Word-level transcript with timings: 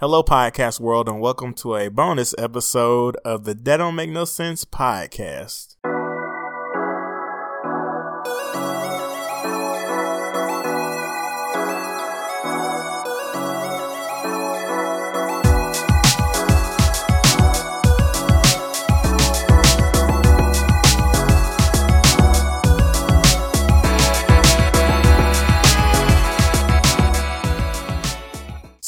Hello, 0.00 0.22
podcast 0.22 0.78
world, 0.78 1.08
and 1.08 1.20
welcome 1.20 1.52
to 1.54 1.74
a 1.74 1.88
bonus 1.88 2.32
episode 2.38 3.16
of 3.24 3.42
the 3.42 3.52
That 3.52 3.78
Don't 3.78 3.96
Make 3.96 4.10
No 4.10 4.24
Sense 4.26 4.64
podcast. 4.64 5.74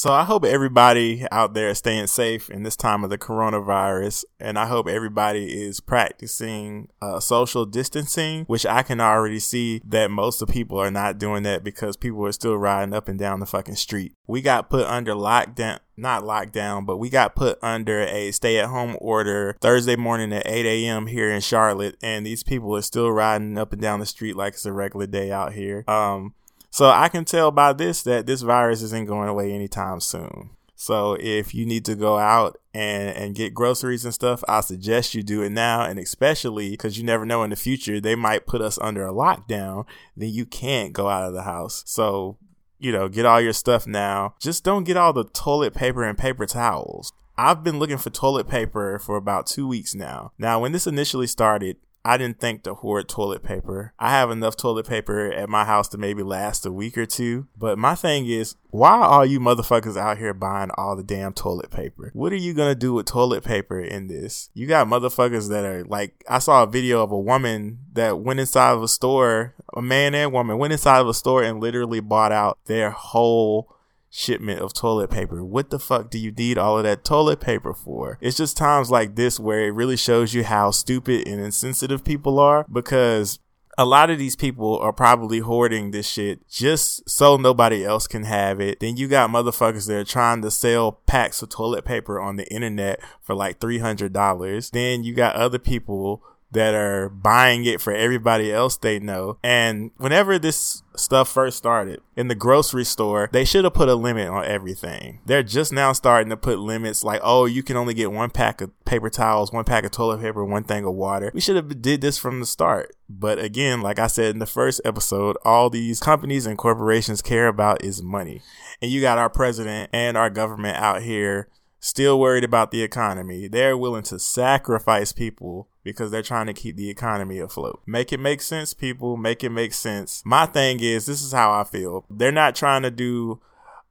So 0.00 0.14
I 0.14 0.24
hope 0.24 0.46
everybody 0.46 1.26
out 1.30 1.52
there 1.52 1.68
is 1.68 1.76
staying 1.76 2.06
safe 2.06 2.48
in 2.48 2.62
this 2.62 2.74
time 2.74 3.04
of 3.04 3.10
the 3.10 3.18
coronavirus, 3.18 4.24
and 4.40 4.58
I 4.58 4.64
hope 4.64 4.88
everybody 4.88 5.62
is 5.62 5.80
practicing 5.80 6.88
uh, 7.02 7.20
social 7.20 7.66
distancing, 7.66 8.46
which 8.46 8.64
I 8.64 8.82
can 8.82 8.98
already 8.98 9.40
see 9.40 9.82
that 9.84 10.10
most 10.10 10.40
of 10.40 10.48
people 10.48 10.78
are 10.78 10.90
not 10.90 11.18
doing 11.18 11.42
that 11.42 11.62
because 11.62 11.98
people 11.98 12.24
are 12.24 12.32
still 12.32 12.56
riding 12.56 12.94
up 12.94 13.08
and 13.08 13.18
down 13.18 13.40
the 13.40 13.44
fucking 13.46 13.74
street. 13.74 14.14
We 14.26 14.40
got 14.40 14.70
put 14.70 14.86
under 14.86 15.12
lockdown 15.12 15.80
not 16.00 16.22
lockdown, 16.22 16.86
but 16.86 16.96
we 16.96 17.10
got 17.10 17.34
put 17.34 17.58
under 17.62 18.00
a 18.00 18.30
stay 18.30 18.58
at 18.58 18.70
home 18.70 18.96
order 19.00 19.54
Thursday 19.60 19.96
morning 19.96 20.32
at 20.32 20.46
8 20.46 20.64
a.m. 20.64 21.06
here 21.06 21.30
in 21.30 21.42
Charlotte, 21.42 21.96
and 22.02 22.24
these 22.24 22.42
people 22.42 22.74
are 22.74 22.82
still 22.82 23.12
riding 23.12 23.58
up 23.58 23.72
and 23.72 23.82
down 23.82 24.00
the 24.00 24.06
street 24.06 24.34
like 24.34 24.54
it's 24.54 24.64
a 24.64 24.72
regular 24.72 25.06
day 25.06 25.30
out 25.30 25.52
here. 25.52 25.84
Um, 25.86 26.34
so 26.70 26.88
I 26.88 27.08
can 27.08 27.24
tell 27.24 27.50
by 27.50 27.72
this 27.72 28.02
that 28.02 28.26
this 28.26 28.42
virus 28.42 28.82
isn't 28.82 29.06
going 29.06 29.28
away 29.28 29.52
anytime 29.52 30.00
soon. 30.00 30.50
So 30.80 31.14
if 31.20 31.54
you 31.54 31.66
need 31.66 31.84
to 31.84 31.94
go 31.94 32.16
out 32.16 32.58
and, 32.72 33.14
and 33.14 33.34
get 33.34 33.52
groceries 33.52 34.06
and 34.06 34.14
stuff, 34.14 34.42
I 34.48 34.62
suggest 34.62 35.14
you 35.14 35.22
do 35.22 35.42
it 35.42 35.50
now. 35.50 35.82
And 35.82 35.98
especially 35.98 36.70
because 36.70 36.96
you 36.96 37.04
never 37.04 37.26
know 37.26 37.42
in 37.42 37.50
the 37.50 37.56
future, 37.56 38.00
they 38.00 38.14
might 38.14 38.46
put 38.46 38.62
us 38.62 38.78
under 38.78 39.06
a 39.06 39.12
lockdown. 39.12 39.84
Then 40.16 40.30
you 40.30 40.46
can't 40.46 40.94
go 40.94 41.08
out 41.08 41.28
of 41.28 41.34
the 41.34 41.42
house. 41.42 41.82
So, 41.84 42.38
you 42.78 42.92
know, 42.92 43.10
get 43.10 43.26
all 43.26 43.42
your 43.42 43.52
stuff 43.52 43.86
now. 43.86 44.36
Just 44.40 44.64
don't 44.64 44.84
get 44.84 44.96
all 44.96 45.12
the 45.12 45.24
toilet 45.24 45.74
paper 45.74 46.02
and 46.02 46.16
paper 46.16 46.46
towels. 46.46 47.12
I've 47.36 47.62
been 47.62 47.78
looking 47.78 47.98
for 47.98 48.08
toilet 48.08 48.48
paper 48.48 48.98
for 48.98 49.16
about 49.16 49.46
two 49.46 49.68
weeks 49.68 49.94
now. 49.94 50.32
Now, 50.38 50.60
when 50.60 50.72
this 50.72 50.86
initially 50.86 51.26
started, 51.26 51.76
I 52.04 52.16
didn't 52.16 52.40
think 52.40 52.62
to 52.62 52.74
hoard 52.74 53.08
toilet 53.08 53.42
paper. 53.42 53.92
I 53.98 54.10
have 54.10 54.30
enough 54.30 54.56
toilet 54.56 54.86
paper 54.86 55.30
at 55.32 55.48
my 55.48 55.64
house 55.64 55.88
to 55.88 55.98
maybe 55.98 56.22
last 56.22 56.64
a 56.64 56.72
week 56.72 56.96
or 56.96 57.06
two. 57.06 57.48
But 57.56 57.78
my 57.78 57.94
thing 57.94 58.26
is, 58.26 58.56
why 58.70 58.92
are 58.92 59.26
you 59.26 59.40
motherfuckers 59.40 59.96
out 59.96 60.18
here 60.18 60.32
buying 60.32 60.70
all 60.76 60.96
the 60.96 61.02
damn 61.02 61.32
toilet 61.32 61.70
paper? 61.70 62.10
What 62.14 62.32
are 62.32 62.36
you 62.36 62.54
gonna 62.54 62.74
do 62.74 62.94
with 62.94 63.06
toilet 63.06 63.44
paper 63.44 63.80
in 63.80 64.06
this? 64.06 64.50
You 64.54 64.66
got 64.66 64.86
motherfuckers 64.86 65.48
that 65.50 65.64
are 65.64 65.84
like, 65.84 66.24
I 66.28 66.38
saw 66.38 66.62
a 66.62 66.70
video 66.70 67.02
of 67.02 67.12
a 67.12 67.18
woman 67.18 67.80
that 67.92 68.20
went 68.20 68.40
inside 68.40 68.72
of 68.72 68.82
a 68.82 68.88
store, 68.88 69.54
a 69.74 69.82
man 69.82 70.14
and 70.14 70.32
woman 70.32 70.58
went 70.58 70.72
inside 70.72 71.00
of 71.00 71.08
a 71.08 71.14
store 71.14 71.42
and 71.42 71.60
literally 71.60 72.00
bought 72.00 72.32
out 72.32 72.58
their 72.66 72.90
whole 72.90 73.76
shipment 74.10 74.60
of 74.60 74.74
toilet 74.74 75.08
paper. 75.08 75.44
What 75.44 75.70
the 75.70 75.78
fuck 75.78 76.10
do 76.10 76.18
you 76.18 76.32
need 76.32 76.58
all 76.58 76.78
of 76.78 76.84
that 76.84 77.04
toilet 77.04 77.40
paper 77.40 77.72
for? 77.72 78.18
It's 78.20 78.36
just 78.36 78.56
times 78.56 78.90
like 78.90 79.14
this 79.14 79.38
where 79.38 79.66
it 79.66 79.70
really 79.70 79.96
shows 79.96 80.34
you 80.34 80.44
how 80.44 80.72
stupid 80.72 81.26
and 81.26 81.40
insensitive 81.40 82.04
people 82.04 82.38
are 82.38 82.66
because 82.70 83.38
a 83.78 83.84
lot 83.86 84.10
of 84.10 84.18
these 84.18 84.36
people 84.36 84.78
are 84.78 84.92
probably 84.92 85.38
hoarding 85.38 85.90
this 85.90 86.06
shit 86.06 86.46
just 86.48 87.08
so 87.08 87.36
nobody 87.36 87.84
else 87.84 88.06
can 88.06 88.24
have 88.24 88.60
it. 88.60 88.80
Then 88.80 88.96
you 88.96 89.08
got 89.08 89.30
motherfuckers 89.30 89.86
that 89.86 89.96
are 89.96 90.04
trying 90.04 90.42
to 90.42 90.50
sell 90.50 90.92
packs 91.06 91.40
of 91.40 91.48
toilet 91.48 91.84
paper 91.84 92.20
on 92.20 92.36
the 92.36 92.52
internet 92.52 93.00
for 93.22 93.34
like 93.34 93.60
$300. 93.60 94.70
Then 94.72 95.04
you 95.04 95.14
got 95.14 95.36
other 95.36 95.58
people 95.58 96.22
that 96.52 96.74
are 96.74 97.08
buying 97.08 97.64
it 97.64 97.80
for 97.80 97.92
everybody 97.92 98.52
else 98.52 98.76
they 98.76 98.98
know. 98.98 99.38
And 99.42 99.90
whenever 99.96 100.38
this 100.38 100.82
stuff 100.96 101.28
first 101.28 101.56
started 101.56 102.00
in 102.16 102.28
the 102.28 102.34
grocery 102.34 102.84
store, 102.84 103.28
they 103.32 103.44
should 103.44 103.64
have 103.64 103.74
put 103.74 103.88
a 103.88 103.94
limit 103.94 104.28
on 104.28 104.44
everything. 104.44 105.20
They're 105.26 105.42
just 105.42 105.72
now 105.72 105.92
starting 105.92 106.30
to 106.30 106.36
put 106.36 106.58
limits 106.58 107.04
like, 107.04 107.20
oh, 107.22 107.46
you 107.46 107.62
can 107.62 107.76
only 107.76 107.94
get 107.94 108.12
one 108.12 108.30
pack 108.30 108.60
of 108.60 108.70
paper 108.84 109.10
towels, 109.10 109.52
one 109.52 109.64
pack 109.64 109.84
of 109.84 109.92
toilet 109.92 110.20
paper, 110.20 110.44
one 110.44 110.64
thing 110.64 110.84
of 110.84 110.94
water. 110.94 111.30
We 111.32 111.40
should 111.40 111.56
have 111.56 111.80
did 111.80 112.00
this 112.00 112.18
from 112.18 112.40
the 112.40 112.46
start. 112.46 112.94
But 113.08 113.38
again, 113.38 113.80
like 113.80 113.98
I 113.98 114.06
said 114.06 114.30
in 114.34 114.38
the 114.38 114.46
first 114.46 114.80
episode, 114.84 115.36
all 115.44 115.70
these 115.70 116.00
companies 116.00 116.46
and 116.46 116.58
corporations 116.58 117.22
care 117.22 117.48
about 117.48 117.84
is 117.84 118.02
money. 118.02 118.42
And 118.82 118.90
you 118.90 119.00
got 119.00 119.18
our 119.18 119.30
president 119.30 119.90
and 119.92 120.16
our 120.16 120.30
government 120.30 120.76
out 120.78 121.02
here 121.02 121.48
still 121.80 122.20
worried 122.20 122.44
about 122.44 122.70
the 122.70 122.82
economy. 122.82 123.48
They're 123.48 123.76
willing 123.76 124.02
to 124.04 124.18
sacrifice 124.18 125.12
people 125.12 125.68
because 125.82 126.10
they're 126.10 126.22
trying 126.22 126.46
to 126.46 126.52
keep 126.52 126.76
the 126.76 126.90
economy 126.90 127.38
afloat. 127.38 127.82
Make 127.86 128.12
it 128.12 128.20
make 128.20 128.42
sense, 128.42 128.74
people. 128.74 129.16
Make 129.16 129.42
it 129.42 129.50
make 129.50 129.72
sense. 129.72 130.22
My 130.24 130.46
thing 130.46 130.80
is, 130.80 131.06
this 131.06 131.22
is 131.22 131.32
how 131.32 131.50
I 131.50 131.64
feel. 131.64 132.04
They're 132.10 132.30
not 132.30 132.54
trying 132.54 132.82
to 132.82 132.90
do 132.90 133.40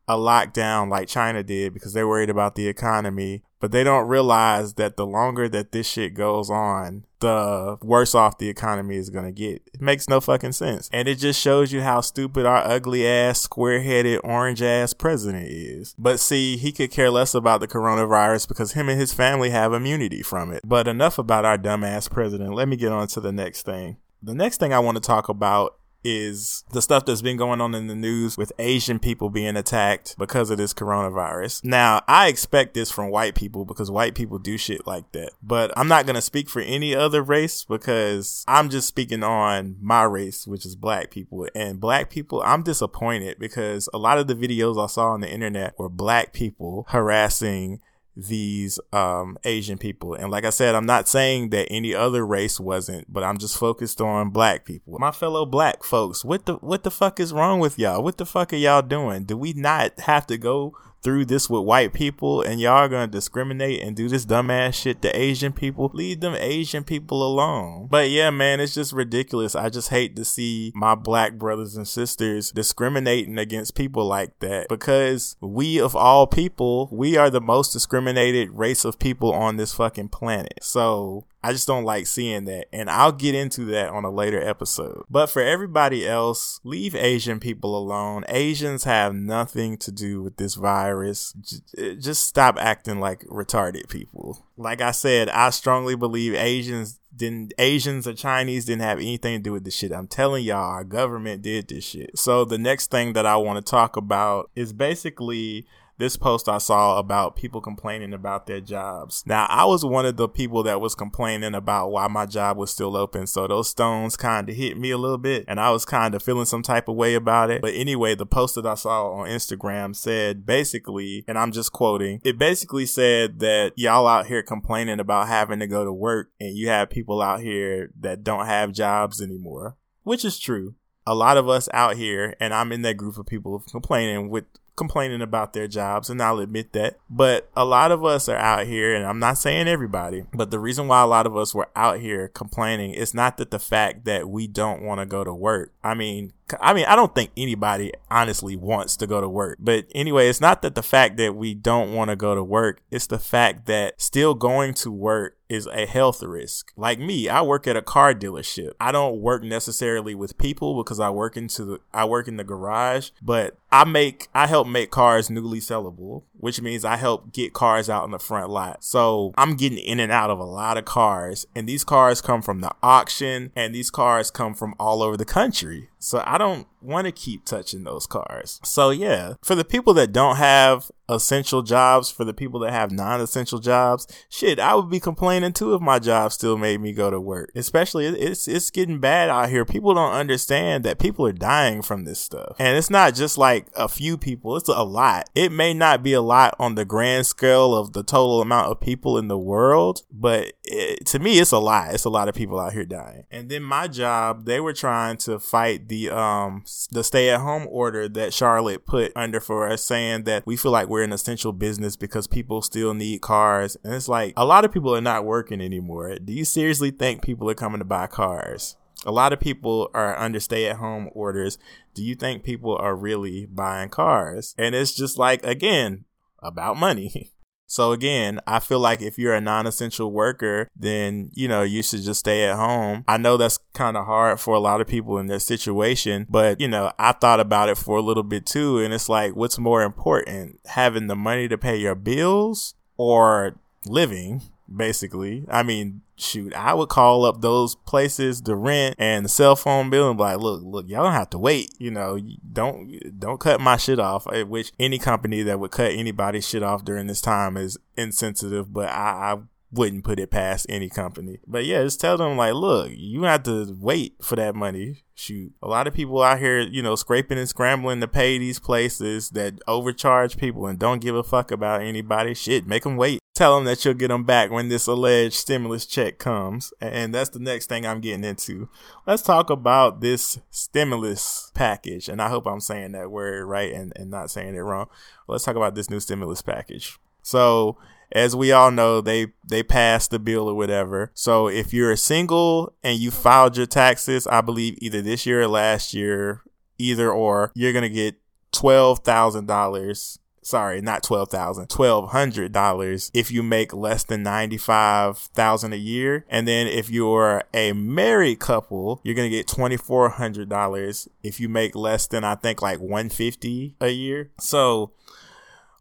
a 0.07 0.13
lockdown 0.13 0.89
like 0.89 1.07
China 1.07 1.44
did 1.44 1.73
because 1.73 1.94
they're 1.94 2.07
worried 2.07 2.29
about 2.29 2.55
the 2.55 2.67
economy, 2.67 3.44
but 3.59 3.72
they 3.72 3.83
don't 3.83 4.07
realize 4.07 4.75
that 4.75 4.95
the 4.95 5.06
longer 5.06 5.50
that 5.50 5.71
this 5.71 5.88
shit 5.88 6.13
goes 6.13 6.50
on, 6.50 7.06
the 7.19 7.78
worse 7.81 8.16
off 8.16 8.38
the 8.38 8.50
economy 8.50 8.96
is 8.96 9.09
going 9.09 9.25
to 9.25 9.31
get. 9.31 9.62
It 9.74 9.81
makes 9.81 10.07
no 10.07 10.22
fucking 10.22 10.53
sense. 10.53 10.90
And 10.91 11.07
it 11.07 11.16
just 11.16 11.40
shows 11.40 11.72
you 11.72 11.81
how 11.81 12.02
stupid 12.02 12.46
our 12.46 12.66
ugly 12.66 13.07
ass, 13.07 13.41
square 13.41 13.81
headed, 13.81 14.22
orange 14.24 14.62
ass 14.62 14.94
president 14.94 15.47
is. 15.50 15.96
But 15.97 16.19
see, 16.19 16.57
he 16.57 16.72
could 16.72 16.91
care 16.91 17.09
less 17.09 17.34
about 17.34 17.59
the 17.59 17.68
coronavirus 17.68 18.47
because 18.47 18.74
him 18.74 18.90
and 18.90 19.00
his 19.00 19.13
family 19.13 19.50
have 19.50 19.74
immunity 19.74 20.22
from 20.22 20.52
it. 20.52 20.62
But 20.66 20.88
enough 20.88 21.18
about 21.18 21.46
our 21.46 21.57
dumbass 21.57 22.09
president. 22.09 22.53
Let 22.53 22.68
me 22.68 22.75
get 22.75 22.91
on 22.91 23.07
to 23.09 23.19
the 23.19 23.31
next 23.31 23.63
thing. 23.63 23.97
The 24.22 24.36
next 24.36 24.57
thing 24.57 24.74
I 24.74 24.80
want 24.80 24.97
to 24.97 25.01
talk 25.01 25.30
about 25.30 25.78
is 26.04 26.64
the 26.72 26.82
stuff 26.82 27.06
that's 27.06 27.22
been 27.22 27.38
going 27.38 27.62
on 27.62 27.76
in 27.76 27.88
the 27.88 27.96
news 27.96 28.38
with 28.38 28.52
Asian 28.60 29.00
people 29.00 29.30
being 29.30 29.56
attacked 29.56 30.16
because 30.18 30.50
of 30.50 30.58
this 30.58 30.74
coronavirus. 30.74 31.64
Now, 31.64 32.02
I 32.08 32.28
expect 32.28 32.74
this 32.74 32.92
from 32.92 33.10
white 33.10 33.36
people 33.36 33.66
because 33.66 33.92
white 33.92 34.16
people 34.16 34.40
do 34.40 34.58
shit 34.58 34.88
like 34.88 35.12
that. 35.12 35.32
But 35.42 35.72
I'm 35.78 35.88
not 35.88 36.06
going 36.06 36.16
to 36.16 36.22
speak 36.22 36.50
for 36.50 36.62
any 36.62 36.96
other 36.96 37.22
race 37.22 37.64
because 37.66 38.44
I'm 38.48 38.70
just 38.70 38.88
speaking 38.88 39.24
on 39.24 39.78
my 39.82 40.04
race, 40.04 40.48
which 40.48 40.66
is 40.66 40.76
black 40.76 41.12
people. 41.12 41.48
And 41.54 41.80
black 41.80 42.10
people, 42.10 42.42
I'm 42.46 42.64
disappointed 42.64 43.40
because 43.40 43.90
a 43.94 43.98
lot 43.98 44.18
of 44.18 44.28
the 44.28 44.36
videos 44.36 44.81
I 44.81 44.88
saw 44.88 45.10
on 45.10 45.22
the 45.22 45.31
internet 45.31 45.78
were 45.78 45.90
black 45.90 46.34
people 46.34 46.86
harassing 46.90 47.81
these 48.16 48.80
um, 48.92 49.38
Asian 49.44 49.78
people. 49.78 50.14
And 50.14 50.31
like 50.31 50.46
I 50.46 50.50
said, 50.50 50.75
I'm 50.75 50.86
not 50.86 51.08
saying 51.08 51.50
that 51.50 51.68
any 51.70 51.94
other 51.94 52.25
race 52.25 52.59
wasn't, 52.59 53.12
but 53.12 53.24
I'm 53.24 53.38
just 53.38 53.58
focused 53.58 54.02
on 54.02 54.30
black 54.30 54.66
people. 54.66 54.97
My 55.00 55.12
fellow 55.12 55.46
black 55.46 55.84
folks, 55.84 56.25
what 56.25 56.46
the 56.46 56.56
what 56.56 56.84
the 56.84 56.92
fuck 56.92 57.19
is 57.19 57.34
wrong 57.34 57.59
with 57.59 57.80
y'all? 57.80 58.03
What 58.03 58.18
the 58.18 58.25
fuck 58.25 58.53
are 58.53 58.58
y'all 58.58 58.81
doing? 58.81 59.24
Do 59.24 59.38
we 59.38 59.53
not 59.53 60.00
have 60.02 60.28
to 60.28 60.38
go 60.38 60.75
through 61.02 61.26
this 61.26 61.50
with 61.50 61.64
white 61.64 61.94
people 61.94 62.42
and 62.42 62.60
y'all 62.60 62.74
are 62.74 62.90
gonna 62.90 63.08
discriminate 63.08 63.82
and 63.82 63.96
do 63.96 64.10
this 64.10 64.26
dumbass 64.26 64.74
shit 64.74 65.02
to 65.02 65.20
Asian 65.20 65.54
people, 65.54 65.90
leave 65.94 66.20
them 66.20 66.36
Asian 66.36 66.84
people 66.84 67.26
alone. 67.26 67.88
But 67.90 68.10
yeah, 68.10 68.30
man, 68.30 68.60
it's 68.60 68.74
just 68.74 68.94
ridiculous. 68.94 69.56
I 69.56 69.70
just 69.70 69.90
hate 69.90 70.16
to 70.16 70.26
see 70.26 70.72
my 70.76 70.96
black 70.96 71.34
brothers 71.34 71.76
and 71.76 71.88
sisters 71.88 72.52
discriminating 72.52 73.38
against 73.38 73.76
people 73.76 74.06
like 74.06 74.38
that 74.40 74.68
because 74.70 75.36
we 75.42 75.80
of 75.80 75.96
all 75.96 76.28
people, 76.28 76.90
we 76.92 77.18
are 77.18 77.30
the 77.30 77.42
most 77.42 77.72
discriminated 77.74 78.52
race 78.52 78.86
of 78.86 79.00
people 79.00 79.34
on 79.34 79.58
this 79.58 79.74
fucking 79.74 80.10
planet. 80.10 80.60
So 80.62 81.26
I 81.41 81.53
just 81.53 81.67
don't 81.67 81.85
like 81.85 82.05
seeing 82.05 82.45
that. 82.45 82.67
And 82.73 82.89
I'll 82.89 83.11
get 83.11 83.35
into 83.35 83.66
that 83.66 83.89
on 83.89 84.03
a 84.03 84.11
later 84.11 84.41
episode. 84.41 85.03
But 85.09 85.27
for 85.27 85.41
everybody 85.41 86.07
else, 86.07 86.59
leave 86.63 86.95
Asian 86.95 87.39
people 87.39 87.77
alone. 87.77 88.25
Asians 88.27 88.83
have 88.83 89.16
nothing 89.16 89.77
to 89.77 89.91
do 89.91 90.22
with 90.22 90.38
this 90.38 90.55
virus. 90.55 91.33
Eh, 91.77 91.95
just 92.00 92.25
stop 92.25 92.57
acting 92.59 93.00
like 93.00 93.21
retarded 93.25 93.89
people. 93.89 94.45
Like 94.57 94.81
I 94.81 94.91
said, 94.91 95.30
I 95.30 95.51
strongly 95.51 95.95
believe 95.95 96.33
Asians 96.33 97.00
didn't 97.15 97.53
Asians 97.57 98.07
or 98.07 98.13
Chinese 98.13 98.65
didn't 98.65 98.81
have 98.81 99.00
anything 99.00 99.38
to 99.38 99.44
do 99.44 99.51
with 99.51 99.63
this 99.63 99.75
shit. 99.75 99.92
I'm 99.92 100.07
telling 100.07 100.44
y'all, 100.44 100.71
our 100.71 100.83
government 100.83 101.42
did 101.42 101.68
this 101.68 101.83
shit. 101.83 102.18
So 102.18 102.45
the 102.45 102.57
next 102.57 102.92
thing 102.92 103.13
that 103.13 103.25
I 103.25 103.35
want 103.38 103.63
to 103.63 103.69
talk 103.69 103.95
about 103.97 104.50
is 104.56 104.74
basically 104.74 105.65
this 106.00 106.16
post 106.16 106.48
I 106.48 106.57
saw 106.57 106.98
about 106.98 107.36
people 107.36 107.60
complaining 107.60 108.13
about 108.13 108.48
their 108.48 108.62
jobs. 108.62 109.22
Now, 109.28 109.46
I 109.50 109.66
was 109.66 109.84
one 109.84 110.06
of 110.06 110.16
the 110.16 110.30
people 110.30 110.63
that 110.63 110.80
was 110.80 110.96
complaining 110.96 111.54
about 111.54 111.92
why 111.92 112.07
my 112.07 112.25
job 112.25 112.57
was 112.57 112.72
still 112.72 112.96
open. 112.96 113.28
So 113.28 113.48
those 113.48 113.68
stones 113.69 114.16
kind 114.16 114.50
of 114.50 114.56
hit 114.56 114.78
me 114.78 114.92
a 114.92 114.98
little 114.98 115.18
bit 115.18 115.44
and 115.48 115.60
I 115.60 115.72
was 115.72 115.84
kind 115.84 116.16
of 116.16 116.24
feeling 116.24 116.46
some 116.46 116.63
type 116.63 116.88
of 116.88 116.96
way 116.96 117.16
about 117.16 117.51
it. 117.51 117.62
But 117.62 117.74
anyway, 117.74 118.16
the 118.16 118.25
post 118.25 118.56
that 118.56 118.66
I 118.66 118.75
saw 118.75 119.12
on 119.12 119.28
Instagram 119.28 119.94
said 119.94 120.46
basically, 120.46 121.25
and 121.28 121.38
I'm 121.38 121.51
just 121.51 121.74
quoting, 121.74 122.22
it 122.24 122.38
basically 122.38 122.86
said 122.86 123.40
that 123.40 123.74
y'all 123.75 124.07
out 124.07 124.28
here 124.28 124.42
complaining 124.42 125.02
about 125.02 125.28
having 125.28 125.60
to 125.60 125.68
go 125.68 125.84
to 125.84 125.92
work 125.92 126.31
and 126.40 126.57
you 126.57 126.69
have 126.69 126.90
people 126.90 127.22
out 127.22 127.42
here 127.42 127.92
that 128.00 128.24
don't 128.24 128.45
have 128.45 128.72
jobs 128.72 129.22
anymore, 129.22 129.75
which 130.04 130.24
is 130.24 130.40
true. 130.40 130.75
A 131.06 131.16
lot 131.16 131.38
of 131.38 131.50
us 131.50 131.68
out 131.74 131.98
here, 131.98 132.36
and 132.40 132.54
I'm 132.54 132.72
in 132.72 132.84
that 132.84 132.98
group 132.98 133.18
of 133.18 133.25
people 133.25 133.63
complaining 133.72 134.30
with 134.30 134.45
complaining 134.80 135.22
about 135.22 135.54
their 135.54 135.68
jobs, 135.68 136.10
and 136.10 136.22
I'll 136.22 136.40
admit 136.40 136.72
that. 136.74 136.98
But 137.10 137.50
a 137.56 137.66
lot 137.66 137.92
of 137.92 138.04
us 138.04 138.28
are 138.30 138.38
out 138.38 138.66
here, 138.66 138.96
and 138.96 139.06
I'm 139.06 139.20
not 139.20 139.38
saying 139.38 139.68
everybody, 139.68 140.24
but 140.34 140.50
the 140.50 140.60
reason 140.60 140.88
why 140.88 141.04
a 141.04 141.08
lot 141.08 141.28
of 141.28 141.38
us 141.38 141.54
were 141.54 141.70
out 141.76 142.00
here 142.00 142.30
complaining 142.30 142.94
is 142.94 143.14
not 143.14 143.38
that 143.38 143.52
the 143.52 143.60
fact 143.60 144.06
that 144.06 144.30
we 144.30 144.48
don't 144.48 144.81
want 144.81 145.02
to 145.02 145.06
go 145.06 145.24
to 145.24 145.34
work. 145.34 145.74
I 145.84 145.94
mean, 145.94 146.34
I 146.60 146.74
mean, 146.74 146.86
I 146.86 146.96
don't 146.96 147.14
think 147.14 147.31
anybody 147.38 147.92
honestly 148.10 148.56
wants 148.56 148.98
to 148.98 149.08
go 149.08 149.22
to 149.22 149.30
work. 149.30 149.58
But 149.60 149.86
anyway, 149.94 150.30
it's 150.30 150.42
not 150.42 150.62
that 150.62 150.76
the 150.76 150.81
fact 150.81 151.18
that 151.18 151.36
we 151.36 151.54
don't 151.54 151.94
want 151.94 152.10
to 152.10 152.16
go 152.16 152.34
to 152.34 152.44
work, 152.44 152.81
it's 152.90 153.08
the 153.08 153.20
fact 153.20 153.66
that 153.68 154.02
still 154.02 154.34
going 154.34 154.74
to 154.76 154.92
work 154.92 155.38
is 155.50 155.68
a 155.68 155.86
health 155.86 156.22
risk. 156.22 156.72
Like 156.78 157.00
me, 157.00 157.28
I 157.28 157.42
work 157.42 157.68
at 157.68 157.75
a 157.75 157.81
car 157.81 158.13
dealership. 158.13 158.74
I 158.80 158.92
don't 158.92 159.19
work 159.19 159.44
necessarily 159.44 160.13
with 160.13 160.38
people 160.38 160.81
because 160.81 161.00
I 161.00 161.10
work 161.10 161.36
into 161.36 161.66
the, 161.66 161.80
I 161.94 162.06
work 162.06 162.28
in 162.28 162.38
the 162.38 162.44
garage, 162.44 163.10
but 163.22 163.57
I 163.72 163.84
make 163.84 164.30
I 164.34 164.48
help 164.48 164.68
make 164.68 164.92
cars 164.92 165.30
newly 165.30 165.60
sellable, 165.60 166.24
which 166.39 166.62
means 166.62 166.86
I 166.86 166.97
help 166.97 167.31
get 167.31 167.53
cars 167.53 167.89
out 167.89 168.06
in 168.06 168.12
the 168.12 168.19
front 168.19 168.50
lot. 168.50 168.83
So 168.83 169.33
I'm 169.38 169.56
getting 169.56 169.77
in 169.77 170.00
and 170.00 170.12
out 170.12 170.30
of 170.30 170.39
a 170.39 170.45
lot 170.45 170.77
of 170.77 170.86
cars, 170.86 171.45
and 171.56 171.68
these 171.68 171.83
cars 171.83 172.21
come 172.21 172.41
from 172.41 172.62
the 172.62 172.71
auction, 172.81 173.51
and 173.56 173.74
these 173.75 173.91
cars 173.91 174.31
come 174.31 174.53
from 174.53 174.74
all 174.80 175.03
over 175.03 175.18
the 175.18 175.25
country. 175.25 175.89
So 176.00 176.24
I 176.25 176.38
don't 176.38 176.65
want 176.81 177.06
to 177.06 177.12
keep 177.12 177.44
touching 177.44 177.83
those 177.83 178.07
cars. 178.07 178.62
So 178.63 178.89
yeah, 178.89 179.33
for 179.44 179.53
the 179.53 179.65
people 179.65 179.94
that 179.95 180.13
don't 180.13 180.38
have 180.38 180.89
essential 181.09 181.62
jobs, 181.62 182.09
for 182.09 182.24
the 182.24 182.33
people 182.33 182.62
that 182.62 182.71
have 182.71 182.92
non-essential 182.92 183.59
jobs, 183.59 184.07
shit, 184.30 184.59
I 184.59 184.75
would 184.75 184.89
be 184.89 185.01
complaining 185.01 185.51
too 185.51 185.74
if 185.74 185.81
my 185.81 186.00
job 186.00 186.31
still 186.31 186.57
made 186.57 186.80
me 186.80 186.94
go 186.94 187.09
to 187.09 187.19
work. 187.19 187.51
Especially 187.53 188.06
it's 188.06 188.47
it's 188.47 188.71
getting 188.71 189.00
bad 189.00 189.30
out 189.30 189.50
here. 189.50 189.65
People 189.65 189.94
don't 189.94 190.13
understand 190.13 190.85
that 190.85 191.00
people 191.00 191.25
are 191.27 191.33
dying 191.33 191.81
from 191.81 192.06
this 192.06 192.19
stuff. 192.19 192.56
And 192.59 192.77
it's 192.77 192.89
not 192.89 193.13
just 193.13 193.38
like 193.38 193.68
a 193.75 193.89
few 193.89 194.18
people, 194.18 194.56
it's 194.56 194.69
a 194.69 194.83
lot. 194.83 195.30
It 195.35 195.51
may 195.51 195.74
not 195.74 196.01
be 196.01 196.13
a 196.13 196.21
lot 196.30 196.56
on 196.60 196.76
the 196.76 196.86
grand 196.86 197.26
scale 197.26 197.76
of 197.76 197.94
the 197.94 198.04
total 198.04 198.42
amount 198.42 198.72
of 198.72 198.80
people 198.80 199.18
in 199.18 199.28
the 199.28 199.38
world, 199.38 200.04
but 200.12 200.54
it, 200.64 201.06
to 201.08 201.20
me 201.20 201.40
it's 201.40 201.52
a 201.52 201.58
lot. 201.58 201.94
It's 201.94 202.06
a 202.06 202.10
lot 202.10 202.30
of 202.30 202.36
people 202.36 202.60
out 202.60 202.74
here 202.74 202.86
dying. 202.86 203.24
And 203.31 203.50
then 203.50 203.64
my 203.64 203.88
job, 203.88 204.46
they 204.46 204.60
were 204.60 204.74
trying 204.74 205.18
to 205.18 205.40
fight 205.40 205.88
the 205.90 206.10
um 206.12 206.64
the 206.92 207.04
stay 207.04 207.30
at 207.30 207.42
home 207.42 207.68
order 207.70 208.08
that 208.08 208.34
Charlotte 208.34 208.86
put 208.86 209.12
under 209.16 209.40
for 209.40 209.68
us 209.68 209.84
saying 209.84 210.24
that 210.24 210.46
we 210.46 210.56
feel 210.56 210.72
like 210.72 210.88
we're 210.88 211.04
an 211.04 211.14
essential 211.14 211.52
business 211.52 211.96
because 211.96 212.28
people 212.28 212.62
still 212.62 212.94
need 212.94 213.22
cars. 213.22 213.76
And 213.84 213.94
it's 213.94 214.08
like 214.08 214.34
a 214.38 214.46
lot 214.46 214.64
of 214.64 214.72
people 214.72 214.96
are 214.96 215.02
not 215.02 215.26
working 215.26 215.62
anymore. 215.62 216.16
Do 216.20 216.31
you 216.31 216.46
seriously 216.46 216.92
think 216.92 217.24
people 217.24 217.50
are 217.50 217.56
coming 217.56 217.80
to 217.80 217.86
buy 217.86 218.08
cars? 218.08 218.76
A 219.06 219.12
lot 219.12 219.31
of 219.31 219.40
people 219.40 219.90
are 219.94 220.18
under 220.18 220.40
stay 220.40 220.68
at 220.68 220.76
home 220.76 221.10
orders. 221.14 221.58
Do 221.94 222.04
you 222.04 222.16
think 222.16 222.44
people 222.44 222.76
are 222.76 222.96
really 222.96 223.46
buying 223.46 223.90
cars? 223.90 224.54
And 224.58 224.76
it's 224.76 224.94
just 224.94 225.18
like, 225.18 225.44
again, 225.44 226.06
about 226.41 226.77
money. 226.77 227.31
So 227.71 227.91
again, 227.91 228.39
I 228.47 228.59
feel 228.59 228.80
like 228.80 229.00
if 229.00 229.19
you're 229.19 229.36
a 229.36 229.39
non-essential 229.39 230.12
worker, 230.12 230.68
then, 230.75 231.30
you 231.36 231.47
know, 231.47 231.62
you 231.62 231.83
should 231.83 232.01
just 232.01 232.21
stay 232.21 232.45
at 232.45 232.56
home. 232.56 233.06
I 233.07 233.18
know 233.18 233.38
that's 233.38 233.59
kind 233.75 233.95
of 233.95 234.07
hard 234.07 234.39
for 234.39 234.56
a 234.56 234.59
lot 234.59 234.81
of 234.81 234.88
people 234.88 235.19
in 235.19 235.27
their 235.27 235.39
situation, 235.39 236.25
but 236.27 236.59
you 236.59 236.68
know, 236.68 236.91
I 236.97 237.12
thought 237.12 237.39
about 237.39 237.69
it 237.69 237.77
for 237.77 238.00
a 238.00 238.01
little 238.01 238.24
bit 238.24 238.47
too. 238.47 238.80
And 238.80 238.91
it's 238.91 239.07
like, 239.07 239.36
what's 239.36 239.59
more 239.59 239.83
important? 239.83 240.59
Having 240.65 241.07
the 241.07 241.15
money 241.15 241.47
to 241.47 241.59
pay 241.59 241.77
your 241.77 241.94
bills 241.94 242.74
or 242.97 243.59
living? 243.85 244.42
Basically. 244.75 245.45
I 245.50 245.63
mean, 245.63 246.01
shoot, 246.16 246.54
I 246.54 246.74
would 246.74 246.89
call 246.89 247.25
up 247.25 247.42
those 247.42 247.75
places, 247.75 248.42
the 248.42 248.56
rent 248.56 248.95
and 249.00 249.25
the 249.25 249.30
cell 249.30 249.56
phone 249.56 249.89
bill 249.89 250.10
and 250.10 250.18
be 250.18 250.24
like, 250.24 250.39
look, 250.39 250.62
look, 250.63 250.88
y'all 250.88 251.04
don't 251.04 251.13
have 251.13 251.30
to 251.31 251.39
wait. 251.39 251.71
You 251.80 251.92
know, 251.92 252.19
don't, 252.51 253.19
don't 253.19 253.39
cut 253.39 253.62
my 253.62 253.77
shit 253.77 254.00
off, 254.00 254.27
eh, 254.31 254.44
which 254.44 254.71
any 254.80 255.00
company 255.00 255.42
that 255.44 255.60
would 255.60 255.71
cut 255.71 255.92
anybody's 255.92 256.48
shit 256.48 256.63
off 256.63 256.86
during 256.86 257.07
this 257.07 257.21
time 257.21 257.57
is 257.57 257.77
insensitive, 257.98 258.71
but 258.74 258.89
I, 258.89 259.33
I 259.33 259.38
wouldn't 259.71 260.04
put 260.04 260.19
it 260.19 260.31
past 260.31 260.66
any 260.69 260.89
company. 260.89 261.39
But 261.45 261.66
yeah, 261.66 261.83
just 261.83 262.01
tell 262.01 262.18
them 262.18 262.38
like, 262.38 262.54
look, 262.54 262.92
you 262.94 263.24
have 263.24 263.44
to 263.44 263.75
wait 263.80 264.16
for 264.21 264.36
that 264.36 264.56
money. 264.56 265.04
Shoot, 265.16 265.54
a 265.62 265.68
lot 265.68 265.86
of 265.86 265.94
people 265.94 266.21
out 266.24 266.39
here, 266.39 266.60
you 266.60 266.81
know, 266.81 266.95
scraping 266.95 267.38
and 267.38 267.50
scrambling 267.50 268.00
to 268.00 268.07
pay 268.07 268.38
these 268.38 268.57
places 268.60 269.30
that 269.31 269.60
overcharge 269.68 270.38
people 270.38 270.66
and 270.66 270.80
don't 270.80 271.01
give 271.01 271.16
a 271.16 271.24
fuck 271.24 271.51
about 271.51 271.81
anybody. 271.81 272.33
Shit, 272.33 272.66
make 272.66 272.83
them 272.83 272.95
wait. 272.95 273.19
Tell 273.36 273.56
them 273.56 273.66
that 273.66 273.83
you'll 273.86 273.94
get 273.94 274.07
them 274.10 274.24
back 274.24 274.50
when 274.50 274.69
this 274.69 274.88
alleged 274.88 275.36
stimulus 275.36 275.86
check 275.86 276.18
comes. 276.18 276.74
And 276.81 277.13
that's 277.13 277.30
the 277.30 277.39
next 277.39 277.68
thing 277.68 277.86
I'm 277.86 278.01
getting 278.01 278.24
into. 278.24 278.69
Let's 279.06 279.21
talk 279.21 279.50
about 279.50 280.01
this 280.01 280.39
stimulus 280.50 281.51
package. 281.54 282.10
And 282.10 282.21
I 282.21 282.30
hope 282.30 282.48
I'm 282.48 282.60
saying 282.60 282.94
that 282.94 283.12
word 283.12 283.45
right 283.45 283.74
and, 283.74 283.94
and 283.95 284.10
not 284.10 284.31
saying 284.31 284.56
it 284.56 284.60
wrong. 284.60 284.88
Let's 285.27 285.44
talk 285.44 285.56
about 285.56 285.75
this 285.75 285.89
new 285.89 286.00
stimulus 286.00 286.42
package. 286.42 286.98
So 287.21 287.77
as 288.11 288.35
we 288.35 288.51
all 288.51 288.71
know, 288.71 289.01
they 289.01 289.27
they 289.47 289.63
passed 289.63 290.11
the 290.11 290.19
bill 290.19 290.50
or 290.50 290.56
whatever. 290.56 291.11
So 291.13 291.47
if 291.47 291.73
you're 291.73 291.95
single 291.95 292.73
and 292.83 292.97
you 292.97 293.11
filed 293.11 293.57
your 293.57 293.65
taxes, 293.65 294.27
I 294.27 294.41
believe 294.41 294.77
either 294.79 295.01
this 295.01 295.25
year 295.25 295.41
or 295.41 295.47
last 295.47 295.94
year, 295.94 296.41
either 296.77 297.11
or, 297.11 297.51
you're 297.53 297.73
gonna 297.73 297.89
get 297.89 298.15
twelve 298.51 299.00
thousand 299.00 299.47
dollars. 299.47 300.19
Sorry, 300.41 300.81
not 300.81 301.03
twelve 301.03 301.29
thousand, 301.29 301.69
twelve 301.69 302.09
hundred 302.09 302.51
dollars 302.51 303.11
if 303.13 303.29
you 303.29 303.44
make 303.44 303.73
less 303.73 304.03
than 304.03 304.23
ninety 304.23 304.57
five 304.57 305.17
thousand 305.17 305.73
a 305.73 305.77
year. 305.77 306.25
And 306.27 306.47
then 306.47 306.65
if 306.65 306.89
you're 306.89 307.44
a 307.53 307.73
married 307.73 308.39
couple, 308.39 309.01
you're 309.03 309.15
gonna 309.15 309.29
get 309.29 309.47
twenty 309.47 309.77
four 309.77 310.09
hundred 310.09 310.50
dollars 310.50 311.07
if 311.21 311.39
you 311.39 311.50
make 311.50 311.75
less 311.75 312.07
than 312.07 312.23
I 312.23 312.33
think 312.35 312.61
like 312.63 312.79
one 312.79 313.09
fifty 313.09 313.75
a 313.79 313.89
year. 313.89 314.31
So 314.39 314.94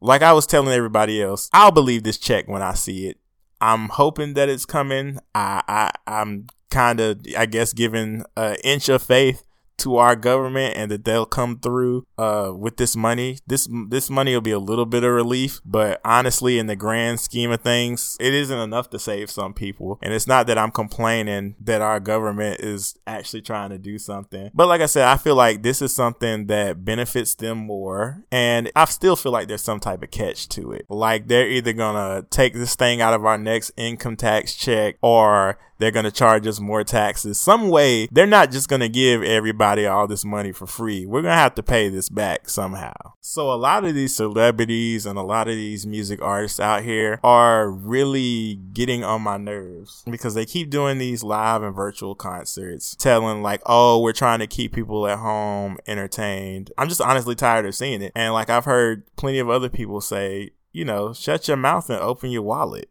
like 0.00 0.23
I 0.23 0.33
was 0.33 0.47
telling 0.47 0.73
everybody 0.73 1.23
else, 1.23 1.49
I'll 1.53 1.71
believe 1.71 2.03
this 2.03 2.19
check 2.19 2.49
when 2.49 2.62
I 2.62 2.75
see 2.75 3.09
it. 3.09 3.19
I'm 3.61 3.89
hoping 3.89 4.35
that 4.35 4.49
it's 4.49 4.65
coming. 4.65 5.19
I, 5.35 5.62
I 5.67 5.91
I'm 6.06 6.47
kind 6.71 7.00
of, 7.00 7.21
I 7.37 7.47
guess, 7.47 7.73
giving 7.73 8.25
an 8.37 8.56
inch 8.62 8.89
of 8.89 9.03
faith 9.03 9.43
to 9.78 9.96
our 9.96 10.16
government 10.16 10.76
and 10.76 10.90
that 10.90 11.04
they'll 11.04 11.26
come 11.26 11.58
through 11.58 12.06
uh, 12.16 12.52
with 12.56 12.76
this 12.76 12.96
money. 12.96 13.38
This 13.46 13.69
this 13.88 14.10
money 14.10 14.34
will 14.34 14.40
be 14.40 14.50
a 14.50 14.58
little 14.58 14.86
bit 14.86 15.04
of 15.04 15.12
relief, 15.12 15.60
but 15.64 16.00
honestly, 16.04 16.58
in 16.58 16.66
the 16.66 16.76
grand 16.76 17.20
scheme 17.20 17.50
of 17.50 17.62
things, 17.62 18.16
it 18.20 18.34
isn't 18.34 18.58
enough 18.58 18.90
to 18.90 18.98
save 18.98 19.30
some 19.30 19.54
people. 19.54 19.98
And 20.02 20.12
it's 20.12 20.26
not 20.26 20.46
that 20.48 20.58
I'm 20.58 20.70
complaining 20.70 21.56
that 21.60 21.80
our 21.80 22.00
government 22.00 22.60
is 22.60 22.96
actually 23.06 23.42
trying 23.42 23.70
to 23.70 23.78
do 23.78 23.98
something, 23.98 24.50
but 24.54 24.69
like 24.69 24.80
I 24.80 24.86
said, 24.86 25.06
I 25.06 25.16
feel 25.16 25.34
like 25.34 25.62
this 25.62 25.80
is 25.82 25.94
something 25.94 26.46
that 26.46 26.84
benefits 26.84 27.34
them 27.34 27.58
more, 27.58 28.25
and 28.30 28.70
I 28.76 28.84
still 28.86 29.16
feel 29.16 29.32
like 29.32 29.48
there's 29.48 29.62
some 29.62 29.80
type 29.80 30.02
of 30.02 30.10
catch 30.10 30.48
to 30.50 30.72
it. 30.72 30.86
Like 30.88 31.28
they're 31.28 31.48
either 31.48 31.72
gonna 31.72 32.26
take 32.30 32.54
this 32.54 32.75
thing 32.75 33.00
out 33.00 33.14
of 33.14 33.25
our 33.25 33.38
next 33.38 33.73
income 33.76 34.16
tax 34.16 34.54
check, 34.54 34.97
or 35.02 35.58
they're 35.78 35.90
going 35.90 36.04
to 36.04 36.11
charge 36.11 36.47
us 36.47 36.61
more 36.61 36.85
taxes. 36.85 37.40
Some 37.40 37.68
way, 37.68 38.08
they're 38.11 38.26
not 38.26 38.50
just 38.50 38.68
going 38.68 38.80
to 38.80 38.88
give 38.88 39.23
everybody 39.23 39.87
all 39.87 40.06
this 40.06 40.25
money 40.25 40.52
for 40.52 40.66
free. 40.66 41.06
We're 41.06 41.23
going 41.23 41.32
to 41.32 41.38
have 41.38 41.54
to 41.56 41.62
pay 41.62 41.88
this 41.88 42.08
back 42.08 42.49
somehow. 42.49 42.92
So 43.20 43.52
a 43.52 43.54
lot 43.54 43.85
of 43.85 43.94
these 43.94 44.14
celebrities 44.14 45.06
and 45.06 45.18
a 45.18 45.23
lot 45.23 45.49
of 45.49 45.54
these 45.54 45.87
music 45.87 46.20
artists 46.23 46.58
out 46.58 46.82
here 46.82 47.20
are 47.23 47.70
really 47.70 48.56
getting 48.73 49.04
on 49.04 49.23
my 49.23 49.37
nerves 49.37 50.02
because 50.11 50.35
they 50.35 50.44
keep 50.44 50.70
doing 50.70 50.99
these 50.99 51.23
live 51.23 51.62
and 51.62 51.75
virtual 51.75 52.14
concerts 52.14 52.97
telling 52.97 53.42
like, 53.42 53.62
oh, 53.66 54.00
we're 54.00 54.12
trying 54.12 54.38
to 54.40 54.47
keep 54.47 54.73
people 54.73 55.06
at 55.06 55.18
home 55.18 55.78
entertained. 55.87 56.73
I'm 56.78 56.88
just 56.88 57.00
honestly 57.00 57.35
tired 57.35 57.66
of 57.66 57.75
seeing 57.75 58.02
it. 58.02 58.12
And 58.14 58.32
like 58.32 58.50
I've 58.50 58.64
heard 58.64 59.04
plenty 59.16 59.38
of 59.38 59.50
other 59.50 59.68
people 59.68 60.00
say, 60.00 60.50
you 60.73 60.85
know, 60.85 61.12
shut 61.12 61.49
your 61.49 61.56
mouth 61.56 61.90
and 61.90 62.00
open 62.00 62.30
your 62.30 62.42
wallet. 62.42 62.88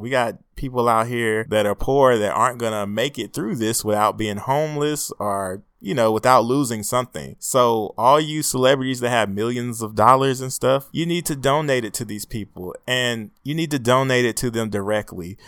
We 0.00 0.10
got 0.10 0.38
people 0.56 0.88
out 0.88 1.06
here 1.06 1.46
that 1.50 1.66
are 1.66 1.74
poor 1.74 2.18
that 2.18 2.32
aren't 2.32 2.58
going 2.58 2.72
to 2.72 2.86
make 2.86 3.18
it 3.18 3.32
through 3.32 3.56
this 3.56 3.84
without 3.84 4.16
being 4.16 4.38
homeless 4.38 5.12
or 5.18 5.62
you 5.80 5.94
know, 5.94 6.12
without 6.12 6.44
losing 6.44 6.82
something. 6.82 7.36
So 7.38 7.94
all 7.96 8.20
you 8.20 8.42
celebrities 8.42 9.00
that 9.00 9.08
have 9.08 9.30
millions 9.30 9.80
of 9.80 9.94
dollars 9.94 10.40
and 10.40 10.52
stuff, 10.52 10.88
you 10.92 11.06
need 11.06 11.24
to 11.26 11.34
donate 11.34 11.84
it 11.84 11.94
to 11.94 12.04
these 12.04 12.26
people 12.26 12.74
and 12.86 13.30
you 13.42 13.54
need 13.54 13.70
to 13.70 13.78
donate 13.78 14.26
it 14.26 14.36
to 14.38 14.50
them 14.50 14.68
directly. 14.68 15.38